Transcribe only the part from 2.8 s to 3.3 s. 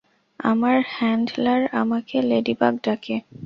ডাকে।